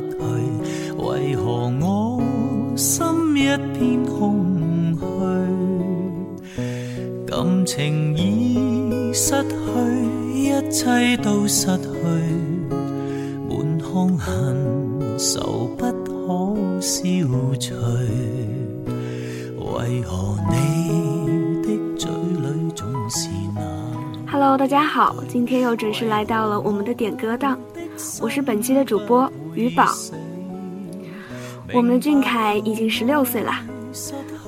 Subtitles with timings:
[0.00, 0.14] 去，
[0.96, 2.22] 为何我
[2.76, 3.04] 心
[3.36, 5.04] 一片空虚？
[7.26, 9.54] 感情已失去，
[10.34, 11.88] 一切都失去，
[13.48, 14.28] 满腔恨
[15.18, 17.02] 愁不可消
[17.60, 17.74] 除，
[19.76, 20.54] 为何你
[21.62, 23.60] 的嘴里总是那
[24.30, 27.58] ？Hello，大家好，今天又准时来到了我们的点歌档，
[28.20, 29.86] 我是本期的主播于宝。
[31.72, 33.52] 我们的俊凯已经十六岁了，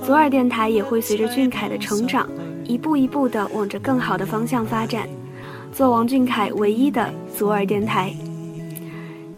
[0.05, 2.29] 左耳电台也会随着俊凯的成长，
[2.65, 5.09] 一步一步的往着更好的方向发展，
[5.73, 8.12] 做王俊凯唯一的左耳电台。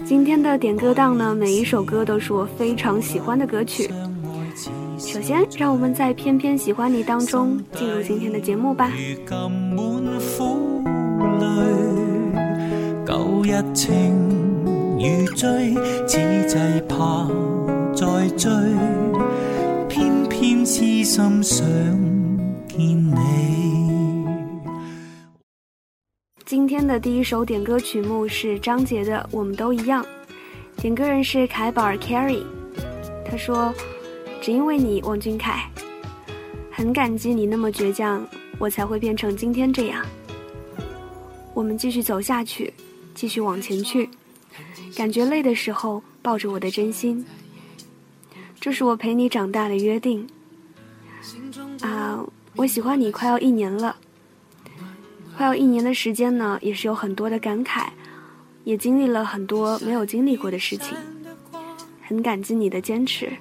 [0.05, 3.91] 今天的点歌档呢，每一首歌都是我非常喜欢的歌曲。
[4.99, 8.91] 首先，让我们在《偏偏喜欢你》当中进入今天的节目吧。
[15.07, 15.75] 如醉，
[16.09, 16.17] 只
[16.49, 16.57] 惧
[16.89, 17.29] 怕
[17.95, 18.51] 再追，
[19.87, 21.45] 偏偏痴心想
[22.67, 24.25] 见你。
[26.47, 30.03] 今天的第一首点歌曲目是张杰的《我们都一样》，
[30.81, 32.43] 点歌人是凯宝儿 Carry，
[33.27, 33.75] 他说
[34.41, 35.71] ：“只因为你，王俊凯，
[36.71, 38.27] 很感激你那么倔强，
[38.59, 40.03] 我才会变成今天这样。
[41.53, 42.73] 我们继续走下去，
[43.15, 44.09] 继续往前去。
[44.95, 47.25] 感觉累的时候，抱着我的真心。
[48.61, 50.27] 这是我陪你长大的约定。
[51.81, 52.25] 啊，
[52.57, 53.97] 我喜欢你快要一年了。
[55.37, 57.89] 快要一年的时间呢，也是有很多的感慨，
[58.63, 60.97] 也经历了很多没有经历过的事情。
[62.07, 63.33] 很感激你的坚持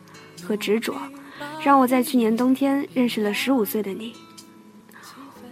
[0.41, 0.95] 和执着，
[1.63, 4.13] 让我在去年冬天认识了十五岁的你。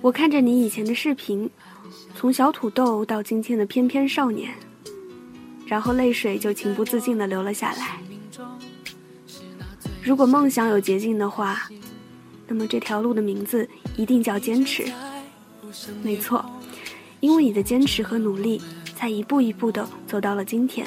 [0.02, 1.48] 我看着你以前的视频，
[2.16, 4.52] 从小土豆到今天的翩翩少年，
[5.72, 7.98] 然后泪水就情不自禁地流了下来。
[10.04, 11.70] 如果梦想有捷径的话，
[12.46, 14.92] 那么这条路的名字一定叫坚持。
[16.04, 16.44] 没错，
[17.22, 18.62] 因为你的坚持和努力，
[18.98, 20.86] 才一步一步的走到了今天。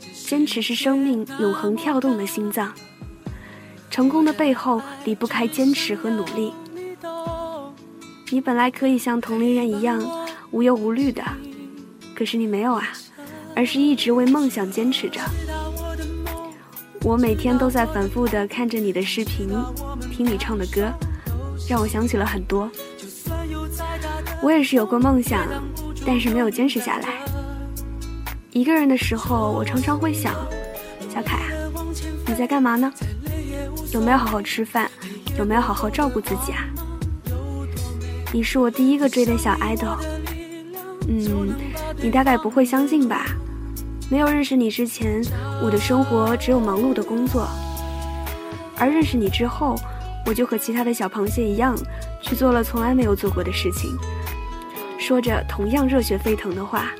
[0.00, 2.72] 坚持是生命永恒跳动的心脏，
[3.90, 6.50] 成功的背后离不开坚持和努力。
[8.30, 10.02] 你本来可以像同龄人一样
[10.50, 11.22] 无忧无虑的，
[12.22, 12.88] 可是你没有啊，
[13.52, 15.20] 而是一直为梦想坚持着。
[17.02, 19.48] 我每天都在反复的看着你的视频，
[20.08, 20.88] 听你唱的歌，
[21.68, 22.70] 让我想起了很多。
[24.40, 25.48] 我也是有过梦想，
[26.06, 27.08] 但是没有坚持下来。
[28.52, 30.32] 一个人的时候，我常常会想，
[31.12, 31.50] 小凯啊，
[32.28, 32.92] 你在干嘛呢？
[33.92, 34.88] 有没有好好吃饭？
[35.36, 36.68] 有没有好好照顾自己啊？
[38.32, 39.96] 你是我第一个追的小 idol，
[42.02, 43.26] 你大概不会相信吧？
[44.10, 45.22] 没有认识你之前，
[45.62, 47.46] 我的生活只有忙碌的工作；
[48.76, 49.76] 而认识你之后，
[50.26, 51.74] 我就和其他的小螃蟹一样，
[52.20, 53.96] 去做了从来没有做过的事情，
[54.98, 56.90] 说着同样热血沸腾的话。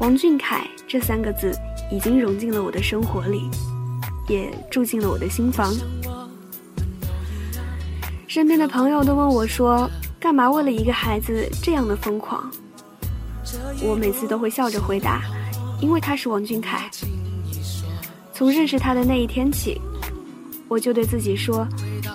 [0.00, 1.52] 王俊凯这三个字
[1.90, 3.48] 已经融进了我的生活里，
[4.28, 5.72] 也住进了我的心房。
[8.26, 9.88] 身边的朋友都问我说
[10.20, 12.50] ：“干嘛为了一个孩子这样的疯狂？”
[13.82, 15.22] 我每次都会笑着回答。
[15.80, 16.90] 因为他是王俊凯，
[18.34, 19.80] 从认识他的那一天起，
[20.66, 21.64] 我就对自己说，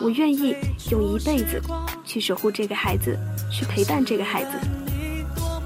[0.02, 0.54] 我愿意
[0.92, 1.62] 用一辈子
[2.04, 3.18] 去守护这个孩子，
[3.50, 4.50] 去陪伴这个孩子。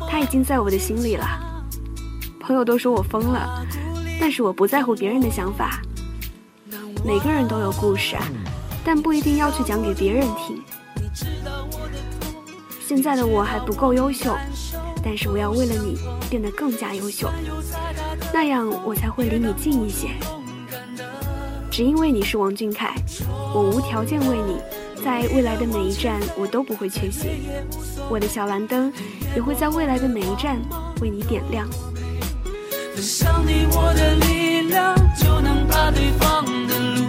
[0.07, 1.25] 他已经在我的心里了。
[2.39, 3.66] 朋友都说我疯了，
[4.22, 5.81] 但是我不在乎别人的想法。
[7.03, 8.23] 每个人都有故事啊，
[8.85, 10.61] 但不一定要去讲给别人听。
[12.79, 14.38] 现在的我还不够优秀。
[15.03, 15.97] 但是我要为了你
[16.29, 17.29] 变得更加优秀，
[18.34, 20.09] 那样我才会离你近一些。
[21.72, 22.96] 只因为你是王俊凯，
[23.53, 24.58] 我无条件为你，
[25.03, 27.29] 在未来的每一站我都不会缺席。
[28.09, 28.91] 我的小蓝灯
[29.35, 30.58] 也会在未来的每一站
[31.02, 31.67] 为你点亮。
[32.96, 37.05] 分享你我的力量，就能把对方的路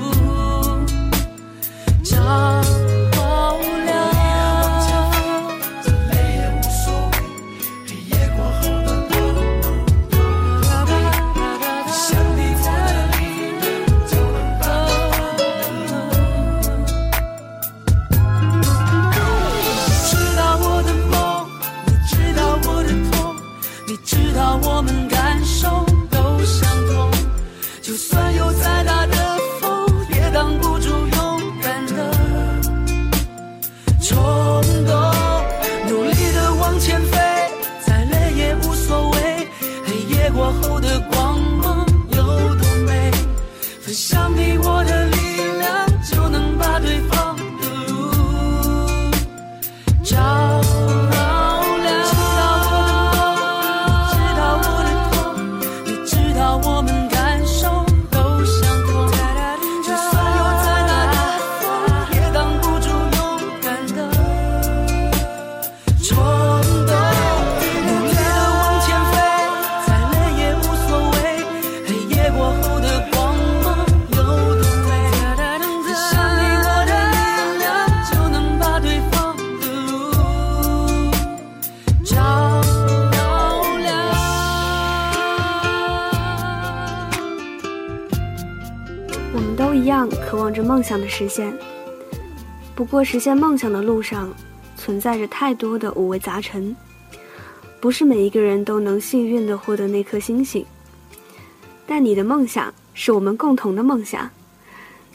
[90.58, 91.56] 着梦想的实现。
[92.75, 94.28] 不过，实现梦想的路上，
[94.76, 96.75] 存在着太多的五味杂陈，
[97.81, 100.66] 不是每一个人都能幸运地获得那颗星星。
[101.87, 104.28] 但你的梦想是我们共同的梦想，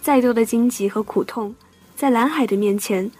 [0.01, 1.53] 再多的荆棘和苦痛，
[1.93, 3.11] 在蓝海的面前，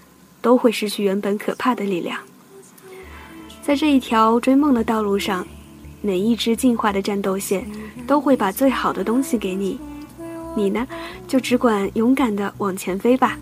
[0.42, 2.18] 都会失去原本可怕的力量。
[3.62, 5.46] 在这一条追梦的道路上，
[6.02, 7.70] 每一支进化的战斗线
[8.08, 9.78] 都会把最好的东西给你，
[10.56, 10.88] 你呢，
[11.28, 13.38] 就只管勇敢的往前飞吧。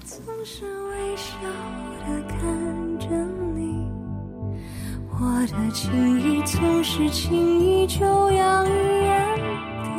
[5.23, 8.71] 我的情意总是轻易就洋溢
[9.03, 9.37] 眼
[9.83, 9.89] 底。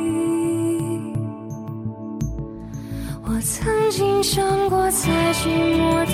[3.25, 6.11] 我曾经想过，在寂寞的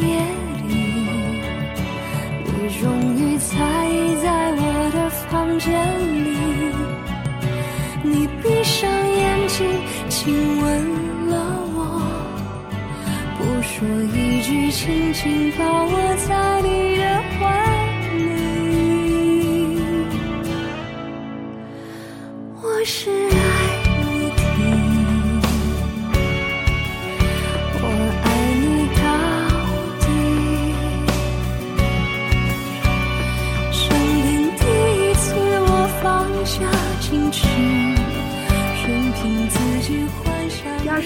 [0.00, 0.06] 夜
[0.66, 0.70] 里，
[2.44, 2.50] 你
[2.80, 2.82] 终
[3.14, 3.54] 于在
[3.88, 4.26] 意在
[4.56, 4.60] 我
[4.92, 5.28] 的房
[5.60, 5.70] 间
[6.24, 6.26] 里。
[8.02, 9.29] 你闭上眼
[10.08, 10.64] 亲吻
[11.28, 11.34] 了
[11.74, 11.78] 我，
[13.38, 15.92] 不说一句，轻轻抱我
[16.28, 17.04] 在你的
[17.38, 17.38] 怀
[18.16, 18.18] 里。
[22.62, 23.10] 我是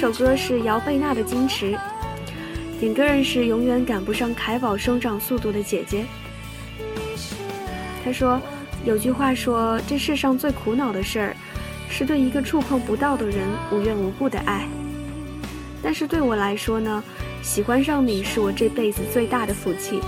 [0.04, 1.72] 首歌是姚贝娜的《矜持》，
[2.78, 6.04] 点歌人是永远赶不上凯宝生长速度的姐姐。
[8.04, 8.38] 他说
[8.84, 11.36] ：“有句话说，这世上最苦恼的事儿。”
[11.88, 14.68] 是对一个触碰不到的人无缘无故的爱，
[15.82, 17.02] 但是对我来说呢，
[17.40, 20.00] 喜欢上你是我这辈子最大的福气。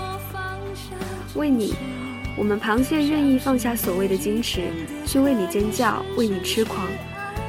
[1.33, 1.73] 为你，
[2.37, 4.61] 我们螃蟹愿意放下所谓的矜持，
[5.07, 6.85] 去为你尖叫，为你痴狂，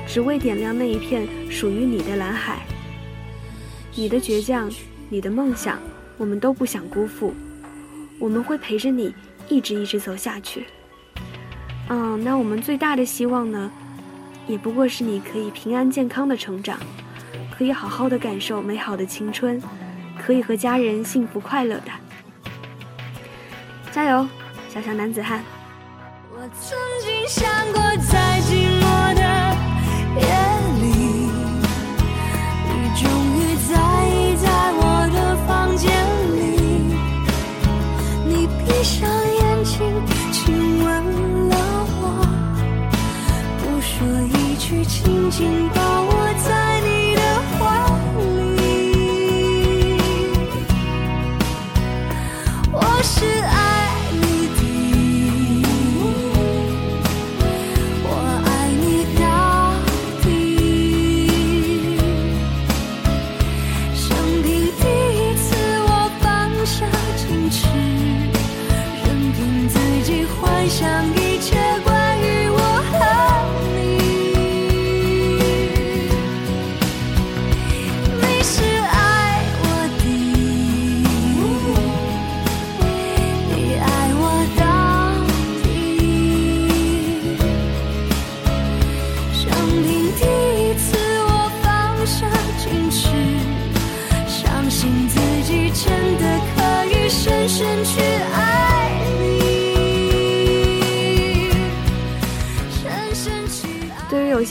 [0.08, 2.60] 只为点亮那一片属于你的蓝海。
[3.94, 4.70] 你的倔强，
[5.10, 5.78] 你的梦想，
[6.16, 7.34] 我们都不想辜负，
[8.18, 9.14] 我们会陪着你
[9.48, 10.64] 一直一直走下去。
[11.88, 13.70] 嗯，那我们最大的希望呢？
[14.46, 16.78] 也不过是你可以平安健康的成长，
[17.54, 19.60] 可以好好的感受美好的青春，
[20.18, 21.90] 可以和家人幸福快乐的。
[23.92, 24.26] 加油，
[24.70, 25.44] 小小男子汉！
[26.30, 28.37] 我曾经想过，在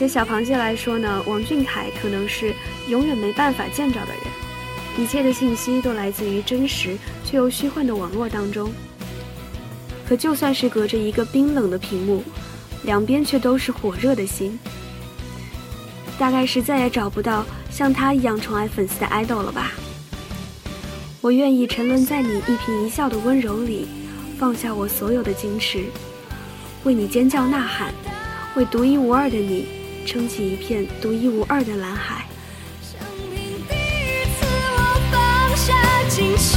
[0.07, 2.53] 对小螃蟹来说呢，王俊凯可能是
[2.87, 8.71] 永远没办法见着的人，一切的信息都来自于真实却又虚幻的网络当中。
[10.07, 12.23] 可就算是隔着一个冰冷的屏幕，
[12.83, 14.57] 两边却都是火热的心。
[16.17, 19.73] 大概是再也找不到像他一样宠爱粉丝的 idol 了吧？
[21.19, 23.89] 我愿意沉沦在你一颦一笑的温柔里，
[24.39, 25.83] 放下我所有的矜持，
[26.85, 27.93] 为你尖叫呐喊，
[28.55, 29.75] 为独一无二的你。
[30.07, 32.25] 撑起一片独一无二的蓝海。
[32.81, 32.97] 生
[33.29, 34.45] 命第一次，
[34.77, 34.79] 我
[35.11, 35.73] 放下
[36.07, 36.55] 矜持，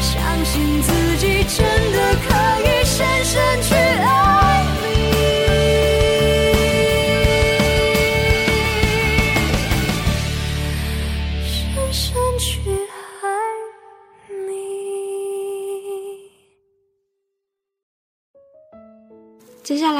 [0.00, 2.28] 相信自己真的可
[2.62, 4.29] 以深深去爱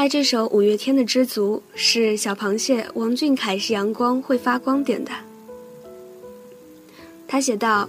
[0.01, 5.11] 来这首五月天的《知足》是小螃蟹王俊凯是阳光会发光点的。
[7.27, 7.87] 他写道：“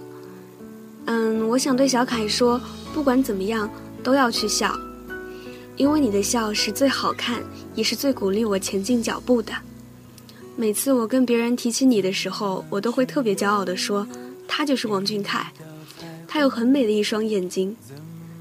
[1.05, 2.61] 嗯，我想对小凯说，
[2.93, 3.67] 不管怎么样
[4.03, 4.79] 都要去笑，
[5.75, 7.41] 因为你的笑是最好看，
[7.73, 9.51] 也是最鼓励我前进脚步的。
[10.55, 14.07] 每次我跟别人提起你的时候，我都会特别骄傲地说，
[14.47, 15.51] 他就是王俊凯。
[16.27, 17.75] 他有很美的一双眼睛，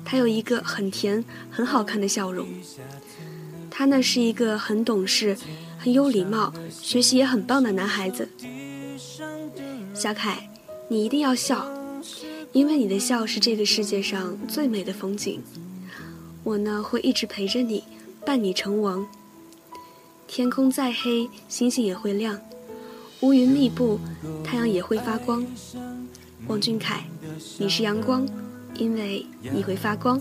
[0.04, 2.46] 他有一个很甜、很好看的笑容。
[3.74, 5.34] 他呢是一个很懂事、
[5.78, 8.28] 很有礼貌、学习也很棒的男孩子。
[9.94, 10.50] 小凯，
[10.88, 11.66] 你一定要笑，
[12.52, 15.42] 因为你的笑是这个世界上最美的风景。
[16.44, 17.82] 我呢会一直陪着你，
[18.26, 19.06] 伴你成王。
[20.28, 22.36] 天空再黑，星星也会亮；
[23.20, 23.98] 乌云密布，
[24.44, 25.44] 太阳也会发光。
[26.46, 27.04] 王俊凯，
[27.58, 28.28] 你是阳光，
[28.74, 30.20] 因为你会发光。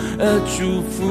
[0.23, 1.03] 而祝福，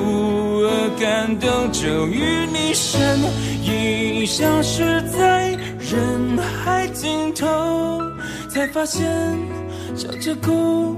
[0.63, 3.19] 而感动，终于你身
[3.65, 5.49] 影消失在
[5.81, 8.01] 人海尽头，
[8.49, 9.05] 才发现
[9.97, 10.95] 笑着哭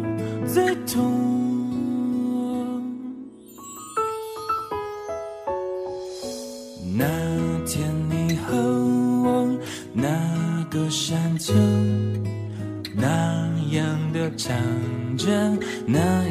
[0.47, 1.11] 最痛。
[6.95, 7.07] 那
[7.67, 8.55] 天你和
[9.25, 9.49] 我
[9.95, 10.07] 那
[10.71, 11.55] 个山丘，
[12.95, 14.55] 那样的唱
[15.17, 15.27] 着
[15.87, 16.22] 那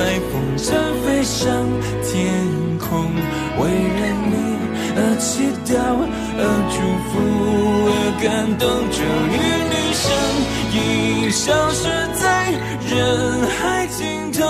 [0.00, 0.72] 来，风筝
[1.04, 1.44] 飞上
[2.02, 2.16] 天
[2.78, 2.88] 空，
[3.58, 4.34] 为了你
[4.96, 5.28] 而祈
[5.68, 5.76] 祷，
[6.38, 6.42] 而
[6.72, 6.74] 祝
[7.10, 7.12] 福，
[7.86, 8.24] 而感
[8.58, 8.64] 动。
[8.90, 9.36] 终于，
[9.70, 10.02] 你身
[10.72, 10.78] 影
[11.30, 12.24] 消失在
[12.88, 12.96] 人
[13.58, 14.00] 海尽
[14.32, 14.40] 头，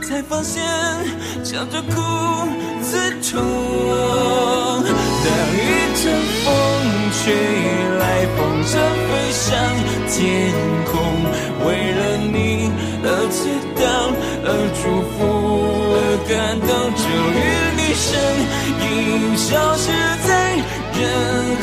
[0.00, 0.56] 才发现
[1.44, 1.92] 笑着哭
[2.82, 2.90] 最
[3.20, 3.30] 痛。
[5.24, 5.60] 当一
[6.00, 6.02] 阵
[6.42, 6.46] 风
[7.12, 7.22] 吹
[7.98, 8.02] 来，
[8.34, 8.72] 风筝
[9.10, 9.44] 飞上
[10.08, 10.18] 天
[10.86, 10.92] 空，
[11.66, 12.00] 为了
[12.32, 12.34] 你
[13.04, 13.38] 而祈
[13.73, 13.73] 祷。
[14.54, 14.82] 的祝
[15.12, 15.18] 福，
[15.96, 16.68] 而感动。
[16.94, 17.42] 终于
[17.76, 18.06] 你身
[18.84, 18.88] 影
[19.36, 19.84] 消失
[20.26, 20.30] 在
[20.94, 21.02] 人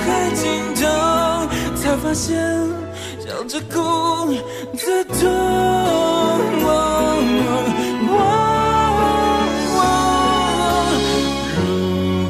[0.04, 0.06] 海
[0.36, 0.42] 尽
[0.76, 0.82] 头，
[1.76, 2.28] 才发现
[3.20, 3.76] 笑着哭
[4.78, 5.20] 最痛。
[11.64, 11.68] 如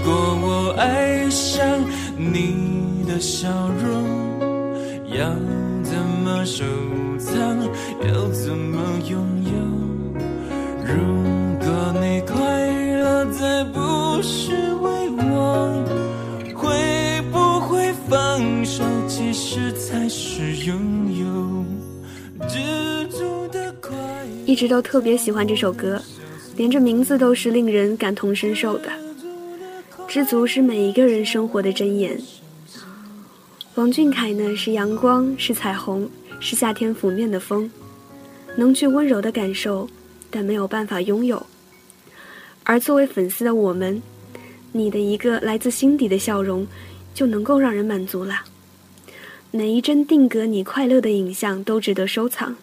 [0.06, 0.08] 果
[0.44, 0.46] 我
[0.78, 0.84] 爱
[1.30, 1.50] 上
[2.18, 3.50] 你的笑
[3.84, 3.90] 容
[5.10, 5.18] 要
[5.84, 6.64] 怎么收
[7.20, 7.32] 藏？
[8.04, 8.14] 要
[24.62, 26.00] 一直都特别喜欢这首歌，
[26.56, 28.92] 连着名字都是令人感同身受的。
[30.08, 32.16] 知足是每一个人生活的箴言。
[33.74, 36.08] 王俊凯呢，是阳光，是彩虹，
[36.40, 37.72] 是夏天拂面的风，
[38.56, 39.90] 能去温柔的感受，
[40.30, 41.44] 但没有办法拥有。
[42.62, 44.00] 而作为粉丝的我们，
[44.72, 46.68] 你的一个来自心底的笑容，
[47.16, 48.36] 就能够让人满足了。
[49.50, 52.56] 每一帧定格你快乐的影像都值得收藏，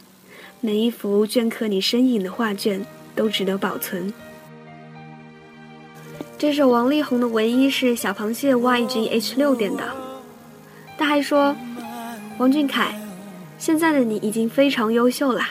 [0.60, 2.84] 每一幅镌刻你身影的画卷
[3.14, 4.12] 都值得保存。
[6.36, 9.84] 这首王力宏的《唯一》是小螃蟹 YG H 六点的。
[10.96, 11.56] 他还说
[12.38, 13.00] ：“王俊凯，
[13.58, 15.50] 现在的你已经非常优秀啦，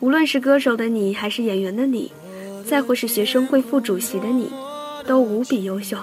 [0.00, 2.12] 无论是歌手的你，还是演员的你，
[2.66, 4.50] 再或是学生会副主席的你，
[5.06, 5.96] 都无比优秀，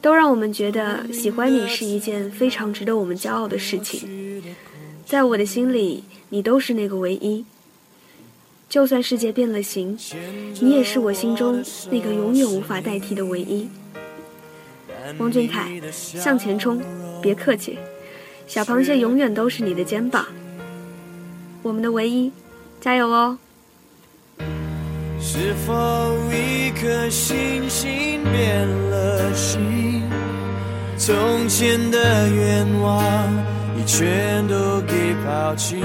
[0.00, 4.42] 都让我们觉得喜欢你是一件非常值得我们骄傲的事情。
[5.08, 7.42] 在我的心里，你都是那个唯一。
[8.68, 9.98] 就算世界变了形，
[10.60, 13.66] 你也是我心中那个永远无法代替的唯一。”
[15.16, 16.82] 王俊凯，向前冲！
[17.22, 17.78] 别客气，
[18.46, 20.26] 小螃蟹永远都是你的肩膀，
[21.62, 22.30] 我们的唯一，
[22.78, 23.38] 加油哦！
[25.18, 25.72] 是否
[26.30, 30.02] 一颗星星变了心？
[30.98, 33.57] 从前的愿望
[33.88, 35.76] 全都给抛弃。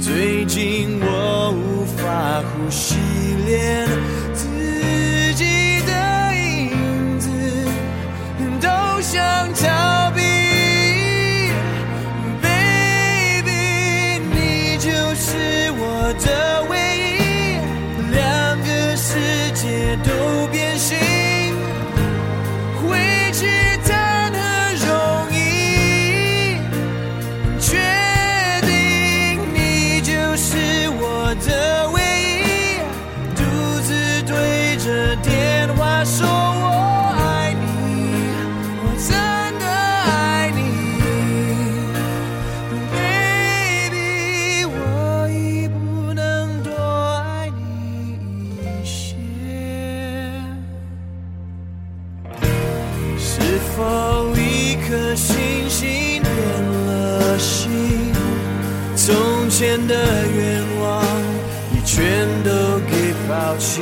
[0.00, 2.94] 最近我无法呼吸
[3.44, 3.88] 连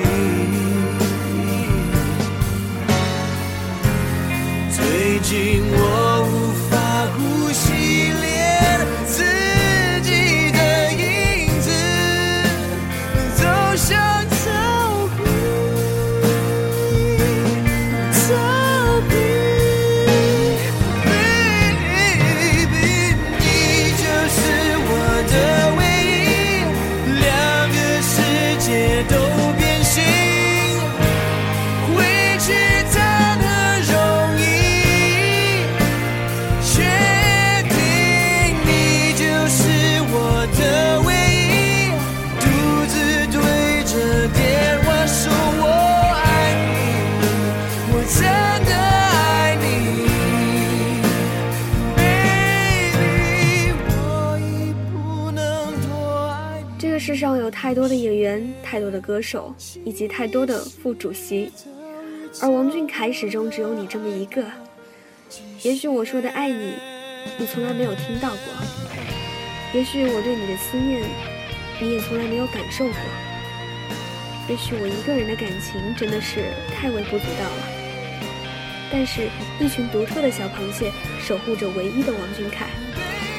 [0.03, 0.42] 抛
[57.23, 59.55] 上有太多的演员，太多的歌手，
[59.85, 61.53] 以及太多的副主席，
[62.41, 64.43] 而王俊凯始终只有你这么一个。
[65.63, 66.73] 也许我说的爱你，
[67.39, 68.39] 你从来没有听到过；
[69.73, 71.01] 也许我对你的思念，
[71.81, 72.95] 你也从来没有感受过；
[74.49, 77.69] 也许我一个人的感情真的是太微不足道了。
[78.91, 79.29] 但是，
[79.61, 82.67] 一群独特的小螃蟹守护着唯一的王俊凯，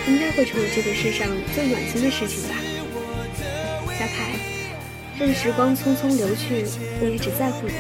[0.08, 2.56] 应该会成为这个世上最暖心的事情吧。
[5.19, 6.65] 任时光匆匆流去，
[7.02, 7.73] 我也只在乎你，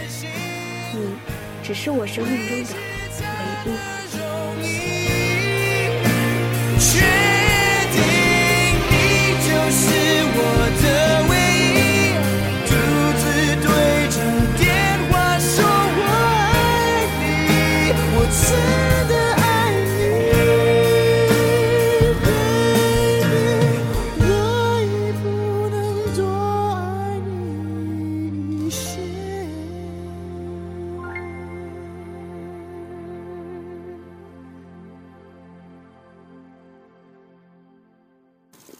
[0.93, 1.15] 你
[1.63, 2.69] 只是我生命中的
[3.65, 3.73] 唯一。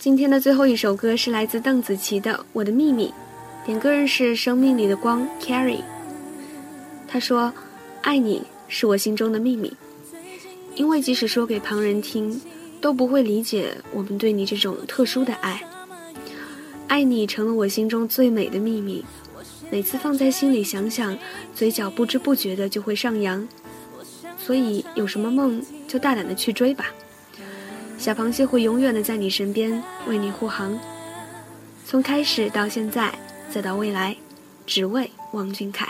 [0.04, 3.08] 今天的最后一首歌是来自邓紫棋的《我的秘密》，
[3.66, 5.82] 点歌人是生命里的光 Carrie。
[7.08, 7.54] 他说
[8.04, 9.74] ：“爱你是我心中的秘密，
[10.76, 12.42] 因为即使说给旁人听，
[12.82, 15.64] 都不会理解我们对你这种特殊的爱。
[16.90, 19.06] 爱你成了我心中最美的秘密，
[19.72, 21.18] 每次放在心里想想，
[21.56, 23.48] 嘴角不知不觉的就会上扬。
[24.38, 26.92] 所以有什么梦就大胆的去追吧。”
[28.04, 30.78] 小螃蟹会永远的在你身边，为你护航。
[31.86, 33.10] 从开始到现在，
[33.50, 34.14] 再到未来，
[34.66, 35.88] 只为王俊凯。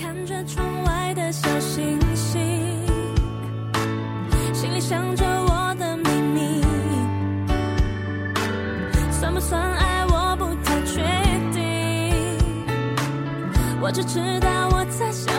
[0.00, 2.40] 看着窗外的小星星，
[4.54, 6.62] 心里想着我的秘密，
[9.12, 11.02] 算不算爱我不太确
[11.52, 12.14] 定，
[13.78, 15.34] 我只知道我在想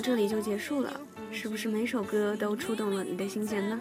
[0.00, 0.98] 到这里就结束了，
[1.30, 3.78] 是不是每首歌都触动了你的心弦呢？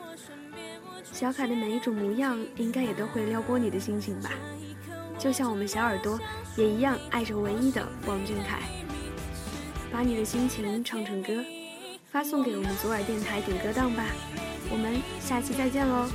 [1.13, 4.29] 小凯的每一种模样，应该也都会撩拨你的心情吧？
[5.17, 6.19] 就像我们小耳朵
[6.57, 8.59] 也一样爱着唯一的王俊凯。
[9.93, 11.41] 把你的心情唱成歌，
[12.11, 14.03] 发送给我们左耳电台点歌档吧。
[14.69, 16.05] 我们下期再见喽。